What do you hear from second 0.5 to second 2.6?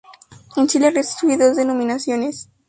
En Chile recibe dos denominaciones.